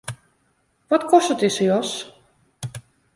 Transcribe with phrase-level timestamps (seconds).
[0.89, 1.91] Wat kostet dizze jas?